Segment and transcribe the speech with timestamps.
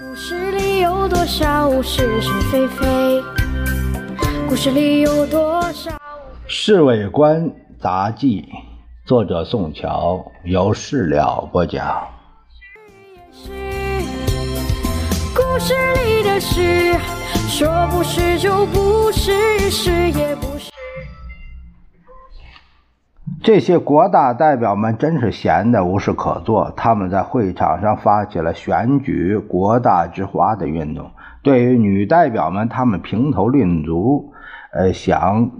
[0.00, 3.22] 故事里有多少是是非非？
[4.48, 5.90] 故事里有多少？
[6.46, 8.40] 《侍卫官杂记》，
[9.06, 12.08] 作者宋乔，由事了播讲。
[15.34, 15.74] 故事
[16.06, 16.94] 里的事，
[17.50, 20.71] 说不是就不是，是也不是。
[23.42, 31.10] 这些国大代表们真是闲的无事可做，他们在会场上发起了选举国大之花的运动。
[31.42, 34.32] 对于女代表们，他们评头论足，
[34.72, 35.50] 呃，想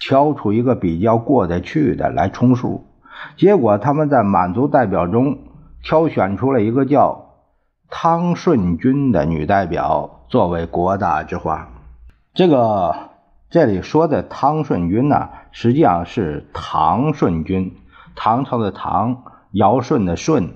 [0.00, 2.86] 挑出一个比较过得去的来充数。
[3.36, 5.36] 结果他们在满族代表中
[5.82, 7.26] 挑选出了一个叫
[7.90, 11.68] 汤顺君的女代表作为国大之花。
[12.32, 12.94] 这个
[13.50, 15.28] 这里说的汤顺君呢？
[15.60, 17.74] 实际上是唐顺君，
[18.14, 20.50] 唐朝的唐，尧舜的舜，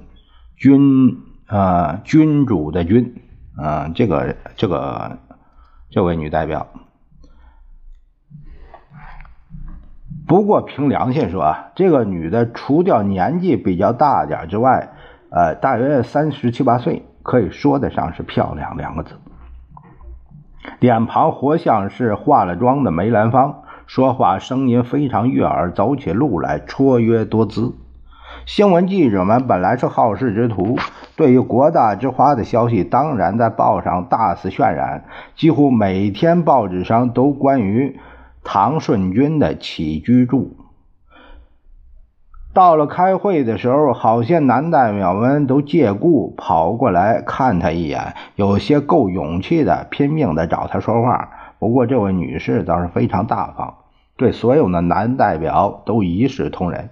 [0.57, 3.21] 君呃君主的君，
[3.57, 5.19] 啊这个这个
[5.91, 6.69] 这位女代表。
[10.29, 14.93] 不过凭良心说啊，这个女的除掉年纪比较大点之外，
[15.31, 19.19] 呃大约三十七八岁，可以说得上是漂亮两个字。
[20.79, 23.65] 脸庞活像是化了妆的梅兰芳。
[23.87, 27.75] 说话声音非常悦耳，走起路来绰约多姿。
[28.47, 30.79] 新闻记者们本来是好事之徒，
[31.17, 35.05] 对于国大之花的消息，当然在报上大肆渲染，
[35.37, 38.01] 几乎每天报纸上都关于
[38.43, 40.57] 唐顺军的起居住。
[42.55, 51.31] 到了开会的时候，好些男代表们都借故跑过来看他一眼，有些够勇气的，拼命的找他说话。
[51.63, 53.75] 不过这位女士倒是非常大方。
[54.17, 56.91] 对所有的男代表都一视同仁。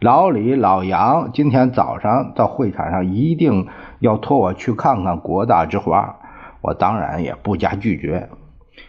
[0.00, 3.66] 老李、老杨今天早上到会场上，一定
[3.98, 6.16] 要托我去看看国大之花。
[6.62, 8.30] 我当然也不加拒绝。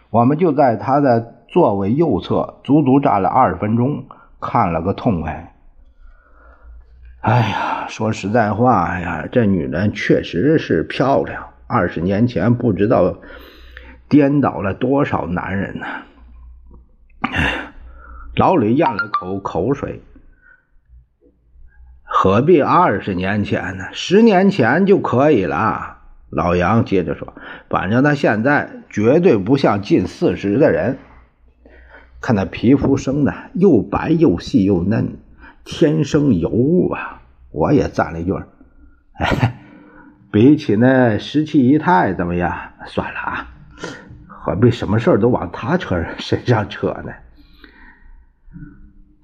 [0.09, 4.05] 我们就在他的座位右侧，足足站了二十分钟，
[4.39, 5.53] 看了个痛快。
[7.19, 11.43] 哎呀，说实在话哎呀，这女人确实是漂亮。
[11.67, 13.15] 二十年前不知道
[14.09, 15.85] 颠倒了多少男人呢。
[18.35, 20.01] 老李咽了口口水，
[22.03, 23.85] 何必二十年前呢？
[23.93, 25.97] 十年前就可以了。
[26.29, 27.33] 老杨接着说
[27.69, 30.99] ：“反正他现在绝对不像近四十的人，
[32.21, 35.17] 看那皮肤生的又白又细又嫩，
[35.65, 37.21] 天生尤物啊！”
[37.51, 38.33] 我也赞了一句
[39.17, 39.59] ：“哎，
[40.31, 42.55] 比起那十七姨太怎么样？
[42.85, 43.47] 算了啊，
[44.49, 47.11] 何必什么事都往他车身上扯呢？”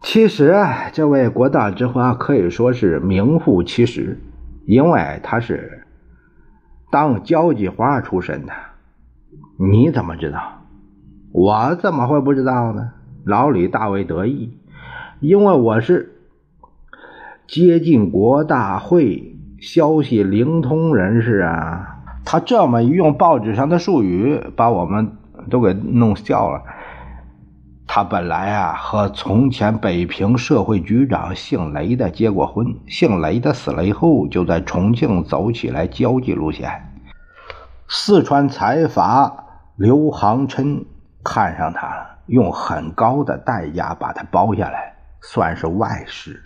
[0.01, 0.55] 其实，
[0.93, 4.19] 这位国大之花可以说是名副其实，
[4.67, 5.83] 因为他是
[6.91, 8.53] 当交际花出身的。
[9.57, 10.61] 你怎么知道？
[11.31, 12.91] 我怎么会不知道呢？
[13.25, 14.55] 老李大为得意，
[15.21, 16.19] 因为我是
[17.47, 21.94] 接近国大会消息灵通人士啊。
[22.25, 25.15] 他这么一用报纸上的术语，把我们
[25.49, 26.63] 都给弄笑了。
[27.87, 36.91] 他本来啊和从前北平社会局长姓雷的结过婚，姓雷的死了以后，就在重庆走起来交际路线。
[37.87, 40.83] 四川财阀刘航琛
[41.23, 46.41] 看上他了，用很高的代价把他包下来，算是外事。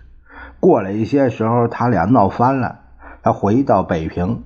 [0.59, 2.79] 过了一些时候，他俩闹翻了，
[3.23, 4.43] 他回到北平，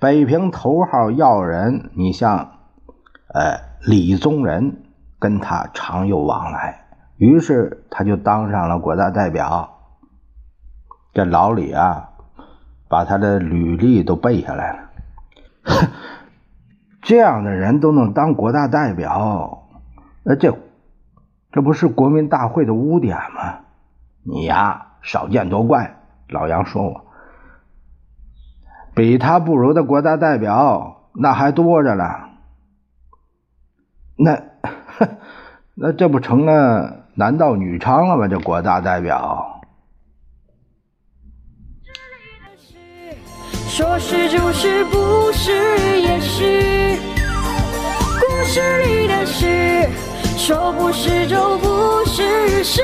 [0.00, 2.52] 北平头号要人，你像，
[3.34, 4.84] 呃，李宗仁。
[5.20, 6.86] 跟他常有往来，
[7.18, 9.76] 于是他就当上了国大代表。
[11.12, 12.08] 这老李啊，
[12.88, 14.78] 把他的履历都背下来了。
[17.02, 19.68] 这样的人都能当国大代表，
[20.22, 20.56] 那这
[21.52, 23.58] 这不是国民大会的污点吗？
[24.22, 25.98] 你呀，少见多怪。
[26.30, 27.04] 老杨说我，
[28.94, 32.04] 比他不如的国家代表那还多着呢。
[34.16, 34.42] 那。
[35.82, 38.28] 那这不成了男盗女娼了吗？
[38.28, 39.62] 这国大代表，
[43.66, 45.50] 说是就是，不是
[46.02, 46.98] 也是。
[48.20, 49.88] 故事里的事，
[50.36, 52.82] 说不是就不是，是。